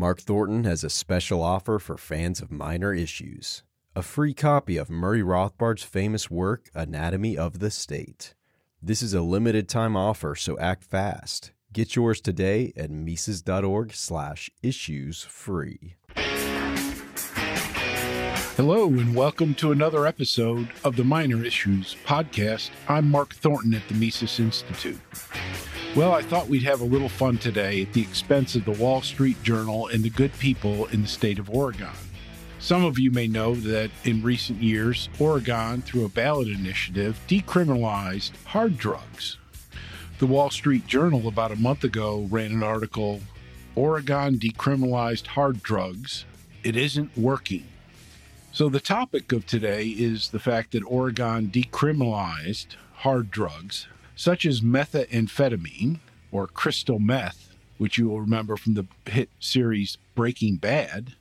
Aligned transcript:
Mark 0.00 0.18
Thornton 0.18 0.64
has 0.64 0.82
a 0.82 0.88
special 0.88 1.42
offer 1.42 1.78
for 1.78 1.98
fans 1.98 2.40
of 2.40 2.50
minor 2.50 2.94
issues 2.94 3.64
a 3.94 4.00
free 4.00 4.32
copy 4.32 4.78
of 4.78 4.88
Murray 4.88 5.22
Rothbard's 5.22 5.82
famous 5.82 6.30
work, 6.30 6.70
Anatomy 6.74 7.36
of 7.36 7.58
the 7.58 7.70
State. 7.70 8.32
This 8.80 9.02
is 9.02 9.12
a 9.12 9.20
limited 9.20 9.68
time 9.68 9.98
offer, 9.98 10.34
so 10.34 10.58
act 10.58 10.84
fast. 10.84 11.52
Get 11.70 11.96
yours 11.96 12.22
today 12.22 12.72
at 12.78 12.90
Mises.org 12.90 13.92
slash 13.92 14.48
issues 14.62 15.24
free. 15.24 15.96
Hello, 18.56 18.86
and 18.86 19.14
welcome 19.14 19.54
to 19.56 19.70
another 19.70 20.06
episode 20.06 20.70
of 20.82 20.96
the 20.96 21.04
Minor 21.04 21.44
Issues 21.44 21.94
podcast. 22.06 22.70
I'm 22.88 23.10
Mark 23.10 23.34
Thornton 23.34 23.74
at 23.74 23.86
the 23.86 23.94
Mises 23.94 24.40
Institute. 24.40 24.98
Well, 25.96 26.12
I 26.12 26.22
thought 26.22 26.46
we'd 26.46 26.62
have 26.62 26.82
a 26.82 26.84
little 26.84 27.08
fun 27.08 27.38
today 27.38 27.82
at 27.82 27.92
the 27.92 28.00
expense 28.00 28.54
of 28.54 28.64
the 28.64 28.70
Wall 28.70 29.02
Street 29.02 29.42
Journal 29.42 29.88
and 29.88 30.04
the 30.04 30.10
good 30.10 30.32
people 30.38 30.86
in 30.86 31.02
the 31.02 31.08
state 31.08 31.40
of 31.40 31.50
Oregon. 31.50 31.90
Some 32.60 32.84
of 32.84 32.96
you 32.96 33.10
may 33.10 33.26
know 33.26 33.56
that 33.56 33.90
in 34.04 34.22
recent 34.22 34.62
years, 34.62 35.08
Oregon, 35.18 35.82
through 35.82 36.04
a 36.04 36.08
ballot 36.08 36.46
initiative, 36.46 37.20
decriminalized 37.26 38.30
hard 38.44 38.78
drugs. 38.78 39.38
The 40.20 40.28
Wall 40.28 40.50
Street 40.50 40.86
Journal, 40.86 41.26
about 41.26 41.50
a 41.50 41.56
month 41.56 41.82
ago, 41.82 42.28
ran 42.30 42.52
an 42.52 42.62
article 42.62 43.20
Oregon 43.74 44.38
decriminalized 44.38 45.26
hard 45.26 45.60
drugs. 45.60 46.24
It 46.62 46.76
isn't 46.76 47.18
working. 47.18 47.66
So, 48.52 48.68
the 48.68 48.78
topic 48.78 49.32
of 49.32 49.44
today 49.44 49.88
is 49.88 50.28
the 50.28 50.38
fact 50.38 50.70
that 50.70 50.84
Oregon 50.84 51.48
decriminalized 51.48 52.76
hard 52.98 53.32
drugs, 53.32 53.88
such 54.20 54.44
as 54.44 54.60
methamphetamine 54.60 55.98
or 56.30 56.46
crystal 56.46 56.98
meth, 56.98 57.54
which 57.78 57.96
you 57.96 58.06
will 58.06 58.20
remember 58.20 58.54
from 58.54 58.74
the 58.74 58.86
hit 59.06 59.30
series 59.40 59.96
Breaking 60.14 60.56
Bad 60.56 61.14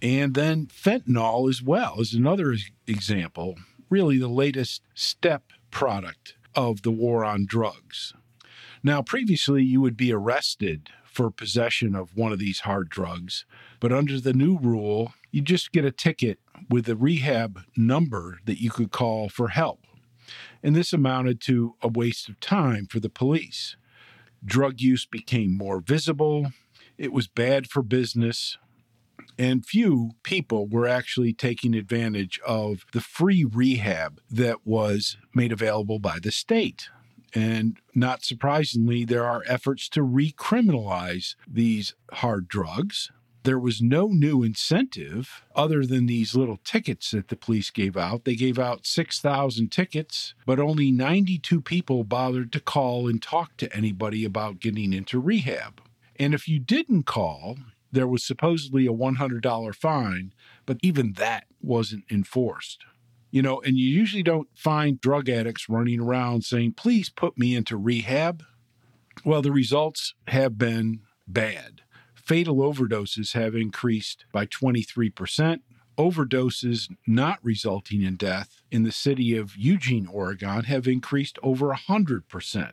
and 0.00 0.34
then 0.34 0.66
fentanyl 0.66 1.48
as 1.48 1.62
well 1.62 1.98
is 1.98 2.14
another 2.14 2.54
example, 2.86 3.56
really 3.90 4.18
the 4.18 4.28
latest 4.28 4.82
step 4.94 5.44
product 5.72 6.34
of 6.54 6.82
the 6.82 6.92
war 6.92 7.24
on 7.24 7.44
drugs. 7.44 8.12
Now, 8.84 9.02
previously, 9.02 9.64
you 9.64 9.80
would 9.80 9.96
be 9.96 10.12
arrested 10.12 10.90
for 11.04 11.30
possession 11.30 11.96
of 11.96 12.16
one 12.16 12.32
of 12.32 12.38
these 12.38 12.60
hard 12.60 12.88
drugs, 12.88 13.46
but 13.80 13.92
under 13.92 14.20
the 14.20 14.32
new 14.32 14.58
rule, 14.58 15.14
you 15.32 15.40
just 15.40 15.72
get 15.72 15.84
a 15.84 15.90
ticket 15.90 16.38
with 16.70 16.88
a 16.88 16.94
rehab 16.94 17.62
number 17.76 18.38
that 18.44 18.62
you 18.62 18.70
could 18.70 18.92
call 18.92 19.28
for 19.28 19.48
help. 19.48 19.80
And 20.62 20.74
this 20.74 20.92
amounted 20.92 21.40
to 21.42 21.76
a 21.82 21.88
waste 21.88 22.28
of 22.28 22.40
time 22.40 22.86
for 22.86 23.00
the 23.00 23.10
police. 23.10 23.76
Drug 24.44 24.80
use 24.80 25.06
became 25.06 25.56
more 25.56 25.80
visible. 25.80 26.52
It 26.98 27.12
was 27.12 27.26
bad 27.26 27.68
for 27.68 27.82
business 27.82 28.58
and 29.38 29.66
few 29.66 30.12
people 30.22 30.66
were 30.66 30.86
actually 30.86 31.32
taking 31.32 31.74
advantage 31.74 32.40
of 32.46 32.86
the 32.92 33.00
free 33.00 33.44
rehab 33.44 34.20
that 34.30 34.66
was 34.66 35.16
made 35.34 35.52
available 35.52 35.98
by 35.98 36.18
the 36.22 36.30
state. 36.30 36.88
And 37.34 37.78
not 37.94 38.24
surprisingly, 38.24 39.04
there 39.04 39.24
are 39.24 39.42
efforts 39.46 39.88
to 39.90 40.00
recriminalize 40.00 41.34
these 41.48 41.94
hard 42.12 42.46
drugs. 42.46 43.10
There 43.44 43.58
was 43.58 43.82
no 43.82 44.06
new 44.06 44.42
incentive 44.42 45.44
other 45.54 45.84
than 45.84 46.06
these 46.06 46.34
little 46.34 46.58
tickets 46.64 47.10
that 47.10 47.28
the 47.28 47.36
police 47.36 47.70
gave 47.70 47.94
out. 47.94 48.24
They 48.24 48.36
gave 48.36 48.58
out 48.58 48.86
6,000 48.86 49.70
tickets, 49.70 50.34
but 50.46 50.58
only 50.58 50.90
92 50.90 51.60
people 51.60 52.04
bothered 52.04 52.50
to 52.52 52.60
call 52.60 53.06
and 53.06 53.20
talk 53.20 53.58
to 53.58 53.76
anybody 53.76 54.24
about 54.24 54.60
getting 54.60 54.94
into 54.94 55.20
rehab. 55.20 55.82
And 56.18 56.32
if 56.32 56.48
you 56.48 56.58
didn't 56.58 57.04
call, 57.04 57.58
there 57.92 58.08
was 58.08 58.24
supposedly 58.24 58.86
a 58.86 58.92
$100 58.92 59.74
fine, 59.74 60.32
but 60.64 60.78
even 60.82 61.12
that 61.12 61.44
wasn't 61.60 62.04
enforced. 62.10 62.86
You 63.30 63.42
know, 63.42 63.60
and 63.60 63.76
you 63.76 63.86
usually 63.86 64.22
don't 64.22 64.48
find 64.54 64.98
drug 64.98 65.28
addicts 65.28 65.68
running 65.68 66.00
around 66.00 66.44
saying, 66.44 66.72
please 66.72 67.10
put 67.10 67.36
me 67.36 67.54
into 67.54 67.76
rehab. 67.76 68.42
Well, 69.22 69.42
the 69.42 69.52
results 69.52 70.14
have 70.28 70.56
been 70.56 71.00
bad. 71.28 71.82
Fatal 72.24 72.56
overdoses 72.56 73.34
have 73.34 73.54
increased 73.54 74.24
by 74.32 74.46
23%. 74.46 75.60
Overdoses 75.98 76.88
not 77.06 77.38
resulting 77.42 78.02
in 78.02 78.16
death 78.16 78.62
in 78.70 78.82
the 78.82 78.90
city 78.90 79.36
of 79.36 79.56
Eugene, 79.56 80.06
Oregon 80.06 80.64
have 80.64 80.88
increased 80.88 81.38
over 81.42 81.68
100%. 81.74 82.72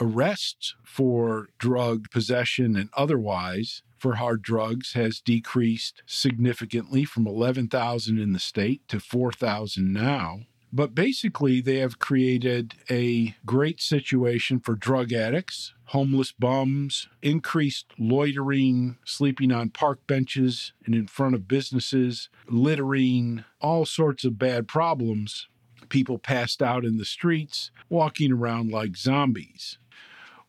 Arrests 0.00 0.74
for 0.82 1.48
drug 1.58 2.10
possession 2.10 2.74
and 2.74 2.88
otherwise 2.96 3.82
for 3.98 4.16
hard 4.16 4.42
drugs 4.42 4.94
has 4.94 5.20
decreased 5.20 6.02
significantly 6.06 7.04
from 7.04 7.26
11,000 7.26 8.18
in 8.18 8.32
the 8.32 8.38
state 8.40 8.86
to 8.88 8.98
4,000 8.98 9.92
now. 9.92 10.40
But 10.76 10.92
basically, 10.92 11.60
they 11.60 11.76
have 11.76 12.00
created 12.00 12.74
a 12.90 13.36
great 13.46 13.80
situation 13.80 14.58
for 14.58 14.74
drug 14.74 15.12
addicts, 15.12 15.72
homeless 15.84 16.32
bums, 16.32 17.08
increased 17.22 17.92
loitering, 17.96 18.96
sleeping 19.04 19.52
on 19.52 19.70
park 19.70 20.04
benches 20.08 20.72
and 20.84 20.92
in 20.92 21.06
front 21.06 21.36
of 21.36 21.46
businesses, 21.46 22.28
littering, 22.48 23.44
all 23.60 23.86
sorts 23.86 24.24
of 24.24 24.36
bad 24.36 24.66
problems. 24.66 25.46
People 25.90 26.18
passed 26.18 26.60
out 26.60 26.84
in 26.84 26.96
the 26.96 27.04
streets, 27.04 27.70
walking 27.88 28.32
around 28.32 28.72
like 28.72 28.96
zombies. 28.96 29.78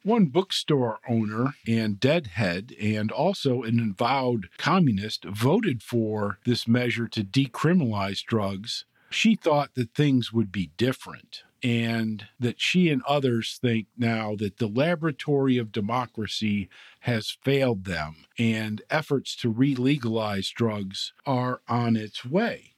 One 0.02 0.26
bookstore 0.26 1.02
owner 1.08 1.54
and 1.68 2.00
deadhead, 2.00 2.74
and 2.82 3.12
also 3.12 3.62
an 3.62 3.80
avowed 3.80 4.50
communist, 4.58 5.24
voted 5.26 5.84
for 5.84 6.40
this 6.46 6.68
measure 6.68 7.08
to 7.10 7.24
decriminalize 7.24 8.24
drugs. 8.24 8.86
She 9.16 9.36
thought 9.36 9.76
that 9.76 9.94
things 9.94 10.34
would 10.34 10.52
be 10.52 10.72
different 10.76 11.44
and 11.64 12.28
that 12.38 12.60
she 12.60 12.90
and 12.90 13.02
others 13.04 13.58
think 13.62 13.88
now 13.96 14.36
that 14.36 14.58
the 14.58 14.68
laboratory 14.68 15.58
of 15.58 15.72
democracy 15.72 16.68
has 17.00 17.38
failed 17.42 17.86
them 17.86 18.26
and 18.38 18.82
efforts 18.90 19.38
to 19.38 19.50
re 19.50 19.74
legalize 19.74 20.50
drugs 20.50 21.14
are 21.26 21.62
on 21.66 21.96
its 21.96 22.26
way. 22.26 22.76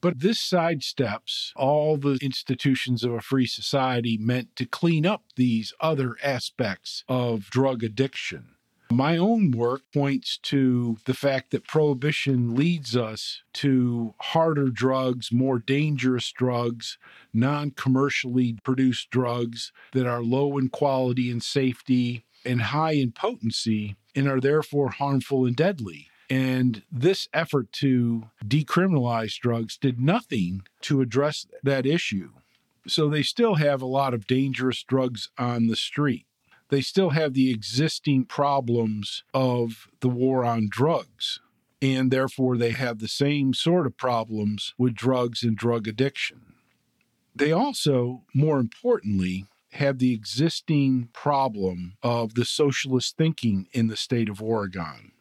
But 0.00 0.20
this 0.20 0.38
sidesteps 0.38 1.52
all 1.54 1.98
the 1.98 2.18
institutions 2.22 3.04
of 3.04 3.12
a 3.12 3.20
free 3.20 3.46
society 3.46 4.16
meant 4.16 4.56
to 4.56 4.64
clean 4.64 5.04
up 5.04 5.24
these 5.36 5.74
other 5.78 6.16
aspects 6.22 7.04
of 7.06 7.50
drug 7.50 7.84
addiction. 7.84 8.54
My 8.92 9.16
own 9.16 9.52
work 9.52 9.82
points 9.94 10.36
to 10.42 10.96
the 11.04 11.14
fact 11.14 11.52
that 11.52 11.68
prohibition 11.68 12.56
leads 12.56 12.96
us 12.96 13.40
to 13.54 14.14
harder 14.18 14.68
drugs, 14.68 15.30
more 15.30 15.60
dangerous 15.60 16.32
drugs, 16.32 16.98
non 17.32 17.70
commercially 17.70 18.58
produced 18.64 19.10
drugs 19.10 19.70
that 19.92 20.08
are 20.08 20.24
low 20.24 20.58
in 20.58 20.70
quality 20.70 21.30
and 21.30 21.40
safety 21.40 22.24
and 22.44 22.62
high 22.62 22.92
in 22.92 23.12
potency 23.12 23.94
and 24.16 24.26
are 24.26 24.40
therefore 24.40 24.90
harmful 24.90 25.46
and 25.46 25.54
deadly. 25.54 26.08
And 26.28 26.82
this 26.90 27.28
effort 27.32 27.72
to 27.74 28.24
decriminalize 28.44 29.38
drugs 29.38 29.76
did 29.76 30.00
nothing 30.00 30.62
to 30.82 31.00
address 31.00 31.46
that 31.62 31.86
issue. 31.86 32.30
So 32.88 33.08
they 33.08 33.22
still 33.22 33.54
have 33.54 33.82
a 33.82 33.86
lot 33.86 34.14
of 34.14 34.26
dangerous 34.26 34.82
drugs 34.82 35.30
on 35.38 35.68
the 35.68 35.76
street. 35.76 36.26
They 36.70 36.80
still 36.80 37.10
have 37.10 37.34
the 37.34 37.50
existing 37.50 38.24
problems 38.24 39.24
of 39.34 39.88
the 40.00 40.08
war 40.08 40.44
on 40.44 40.68
drugs. 40.70 41.40
And 41.82 42.10
therefore, 42.10 42.56
they 42.56 42.70
have 42.70 42.98
the 42.98 43.08
same 43.08 43.54
sort 43.54 43.86
of 43.86 43.96
problems 43.96 44.74
with 44.78 44.94
drugs 44.94 45.42
and 45.42 45.56
drug 45.56 45.88
addiction. 45.88 46.54
They 47.34 47.52
also, 47.52 48.22
more 48.34 48.58
importantly, 48.58 49.46
have 49.72 49.98
the 49.98 50.12
existing 50.12 51.08
problem 51.12 51.96
of 52.02 52.34
the 52.34 52.44
socialist 52.44 53.16
thinking 53.16 53.68
in 53.72 53.86
the 53.86 53.96
state 53.96 54.28
of 54.28 54.42
Oregon. 54.42 55.12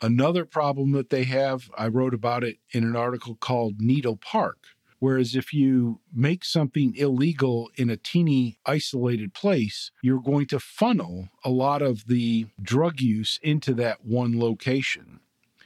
Another 0.00 0.44
problem 0.44 0.92
that 0.92 1.10
they 1.10 1.24
have, 1.24 1.70
I 1.76 1.88
wrote 1.88 2.14
about 2.14 2.42
it 2.42 2.56
in 2.70 2.84
an 2.84 2.96
article 2.96 3.34
called 3.34 3.80
Needle 3.80 4.16
Park. 4.16 4.58
Whereas 5.00 5.34
if 5.34 5.52
you 5.52 6.00
make 6.14 6.44
something 6.44 6.94
illegal 6.94 7.70
in 7.74 7.88
a 7.88 7.96
teeny 7.96 8.58
isolated 8.66 9.32
place, 9.32 9.90
you're 10.02 10.20
going 10.20 10.46
to 10.48 10.60
funnel 10.60 11.30
a 11.42 11.50
lot 11.50 11.80
of 11.82 12.06
the 12.06 12.46
drug 12.62 13.00
use 13.00 13.40
into 13.42 13.72
that 13.74 14.04
one 14.04 14.38
location. 14.38 15.20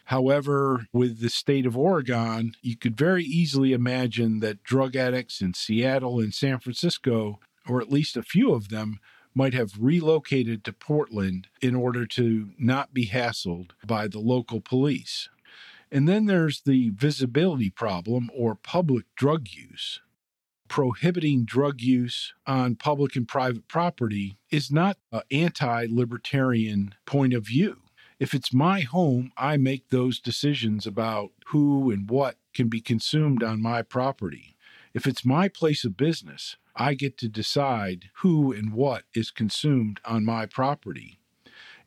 However, 0.06 0.86
with 0.92 1.20
the 1.20 1.30
state 1.30 1.66
of 1.66 1.76
Oregon, 1.76 2.54
you 2.62 2.76
could 2.76 2.96
very 2.96 3.24
easily 3.24 3.72
imagine 3.72 4.40
that 4.40 4.62
drug 4.62 4.94
addicts 4.94 5.40
in 5.40 5.54
Seattle 5.54 6.20
and 6.20 6.32
San 6.32 6.60
Francisco, 6.60 7.40
or 7.66 7.80
at 7.80 7.90
least 7.90 8.16
a 8.16 8.22
few 8.22 8.52
of 8.52 8.68
them, 8.68 9.00
might 9.34 9.54
have 9.54 9.72
relocated 9.80 10.62
to 10.62 10.72
Portland 10.72 11.48
in 11.60 11.74
order 11.74 12.06
to 12.06 12.50
not 12.56 12.94
be 12.94 13.06
hassled 13.06 13.70
by 13.84 14.06
the 14.06 14.20
local 14.20 14.60
police. 14.60 15.28
And 15.94 16.08
then 16.08 16.26
there's 16.26 16.62
the 16.62 16.90
visibility 16.90 17.70
problem 17.70 18.28
or 18.34 18.56
public 18.56 19.04
drug 19.14 19.46
use. 19.52 20.00
Prohibiting 20.66 21.44
drug 21.44 21.80
use 21.80 22.34
on 22.48 22.74
public 22.74 23.14
and 23.14 23.28
private 23.28 23.68
property 23.68 24.36
is 24.50 24.72
not 24.72 24.98
an 25.12 25.20
anti 25.30 25.86
libertarian 25.88 26.96
point 27.06 27.32
of 27.32 27.46
view. 27.46 27.82
If 28.18 28.34
it's 28.34 28.52
my 28.52 28.80
home, 28.80 29.30
I 29.36 29.56
make 29.56 29.90
those 29.90 30.18
decisions 30.18 30.84
about 30.84 31.30
who 31.46 31.92
and 31.92 32.10
what 32.10 32.38
can 32.54 32.66
be 32.66 32.80
consumed 32.80 33.44
on 33.44 33.62
my 33.62 33.82
property. 33.82 34.56
If 34.94 35.06
it's 35.06 35.24
my 35.24 35.46
place 35.46 35.84
of 35.84 35.96
business, 35.96 36.56
I 36.74 36.94
get 36.94 37.16
to 37.18 37.28
decide 37.28 38.06
who 38.22 38.52
and 38.52 38.72
what 38.72 39.04
is 39.14 39.30
consumed 39.30 40.00
on 40.04 40.24
my 40.24 40.46
property. 40.46 41.20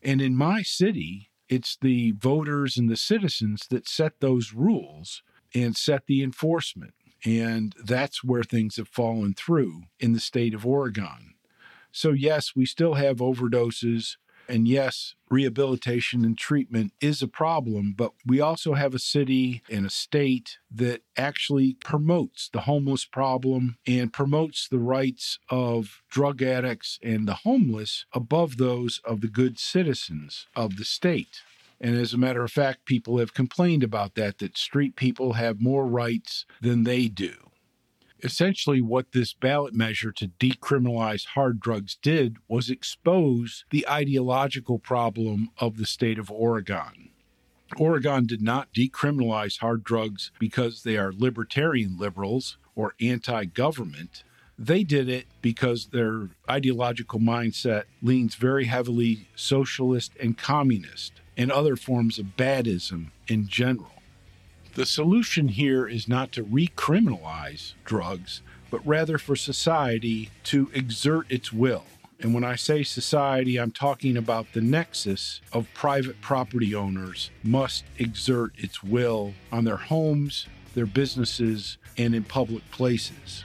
And 0.02 0.22
in 0.22 0.34
my 0.34 0.62
city, 0.62 1.27
it's 1.48 1.76
the 1.80 2.12
voters 2.12 2.76
and 2.76 2.88
the 2.88 2.96
citizens 2.96 3.66
that 3.70 3.88
set 3.88 4.20
those 4.20 4.52
rules 4.52 5.22
and 5.54 5.76
set 5.76 6.06
the 6.06 6.22
enforcement. 6.22 6.94
And 7.24 7.74
that's 7.82 8.22
where 8.22 8.42
things 8.42 8.76
have 8.76 8.88
fallen 8.88 9.34
through 9.34 9.82
in 9.98 10.12
the 10.12 10.20
state 10.20 10.54
of 10.54 10.66
Oregon. 10.66 11.34
So, 11.90 12.10
yes, 12.10 12.54
we 12.54 12.66
still 12.66 12.94
have 12.94 13.16
overdoses. 13.16 14.16
And 14.48 14.66
yes, 14.66 15.14
rehabilitation 15.28 16.24
and 16.24 16.36
treatment 16.36 16.92
is 17.02 17.20
a 17.20 17.28
problem, 17.28 17.92
but 17.94 18.12
we 18.24 18.40
also 18.40 18.74
have 18.74 18.94
a 18.94 18.98
city 18.98 19.62
and 19.70 19.84
a 19.84 19.90
state 19.90 20.56
that 20.70 21.02
actually 21.18 21.74
promotes 21.74 22.48
the 22.48 22.62
homeless 22.62 23.04
problem 23.04 23.76
and 23.86 24.10
promotes 24.10 24.66
the 24.66 24.78
rights 24.78 25.38
of 25.50 26.00
drug 26.10 26.40
addicts 26.40 26.98
and 27.02 27.28
the 27.28 27.34
homeless 27.34 28.06
above 28.14 28.56
those 28.56 29.02
of 29.04 29.20
the 29.20 29.28
good 29.28 29.58
citizens 29.58 30.46
of 30.56 30.76
the 30.76 30.84
state. 30.84 31.42
And 31.80 31.94
as 31.96 32.14
a 32.14 32.18
matter 32.18 32.42
of 32.42 32.50
fact, 32.50 32.86
people 32.86 33.18
have 33.18 33.34
complained 33.34 33.84
about 33.84 34.14
that, 34.14 34.38
that 34.38 34.56
street 34.56 34.96
people 34.96 35.34
have 35.34 35.60
more 35.60 35.86
rights 35.86 36.46
than 36.62 36.84
they 36.84 37.06
do. 37.08 37.47
Essentially, 38.22 38.80
what 38.80 39.12
this 39.12 39.32
ballot 39.32 39.74
measure 39.74 40.10
to 40.12 40.28
decriminalize 40.40 41.26
hard 41.26 41.60
drugs 41.60 41.96
did 42.02 42.36
was 42.48 42.68
expose 42.68 43.64
the 43.70 43.88
ideological 43.88 44.78
problem 44.78 45.50
of 45.58 45.76
the 45.76 45.86
state 45.86 46.18
of 46.18 46.30
Oregon. 46.30 47.10
Oregon 47.76 48.26
did 48.26 48.42
not 48.42 48.72
decriminalize 48.72 49.58
hard 49.58 49.84
drugs 49.84 50.32
because 50.38 50.82
they 50.82 50.96
are 50.96 51.12
libertarian 51.12 51.96
liberals 51.98 52.56
or 52.74 52.94
anti 53.00 53.44
government. 53.44 54.24
They 54.58 54.82
did 54.82 55.08
it 55.08 55.26
because 55.40 55.86
their 55.86 56.30
ideological 56.50 57.20
mindset 57.20 57.84
leans 58.02 58.34
very 58.34 58.64
heavily 58.64 59.28
socialist 59.36 60.12
and 60.20 60.36
communist 60.36 61.12
and 61.36 61.52
other 61.52 61.76
forms 61.76 62.18
of 62.18 62.36
badism 62.36 63.10
in 63.28 63.46
general. 63.46 63.97
The 64.78 64.86
solution 64.86 65.48
here 65.48 65.88
is 65.88 66.06
not 66.06 66.30
to 66.30 66.44
recriminalize 66.44 67.72
drugs, 67.84 68.42
but 68.70 68.86
rather 68.86 69.18
for 69.18 69.34
society 69.34 70.30
to 70.44 70.70
exert 70.72 71.26
its 71.28 71.52
will. 71.52 71.82
And 72.20 72.32
when 72.32 72.44
I 72.44 72.54
say 72.54 72.84
society, 72.84 73.56
I'm 73.56 73.72
talking 73.72 74.16
about 74.16 74.52
the 74.52 74.60
nexus 74.60 75.40
of 75.52 75.66
private 75.74 76.20
property 76.20 76.76
owners 76.76 77.32
must 77.42 77.86
exert 77.98 78.52
its 78.56 78.84
will 78.84 79.34
on 79.50 79.64
their 79.64 79.78
homes, 79.78 80.46
their 80.76 80.86
businesses, 80.86 81.76
and 81.96 82.14
in 82.14 82.22
public 82.22 82.62
places. 82.70 83.44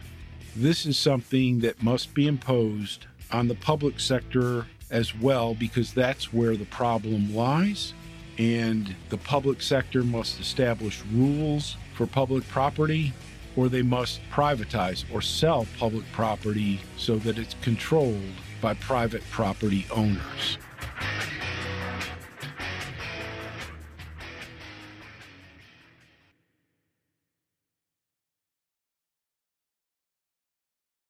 This 0.56 0.86
is 0.86 1.00
something 1.00 1.62
that 1.62 1.82
must 1.82 2.14
be 2.14 2.28
imposed 2.28 3.08
on 3.32 3.48
the 3.48 3.56
public 3.56 4.00
sector 4.00 4.68
as 4.92 5.16
well 5.16 5.56
because 5.56 5.94
that's 5.94 6.32
where 6.32 6.56
the 6.56 6.66
problem 6.66 7.36
lies 7.36 7.96
and 8.38 8.96
the 9.10 9.18
public 9.18 9.62
sector 9.62 10.04
must 10.04 10.40
establish 10.40 11.02
rules 11.12 11.78
for 11.94 12.08
public 12.08 12.48
property 12.48 13.14
or 13.56 13.70
they 13.70 13.82
must 13.82 14.20
privatize 14.32 15.06
or 15.14 15.22
sell 15.22 15.68
public 15.78 16.10
property 16.12 16.80
so 16.98 17.18
that 17.18 17.38
it's 17.38 17.56
controlled 17.62 18.20
by 18.62 18.74
private 18.76 19.24
property 19.30 19.86
owners. 19.92 20.58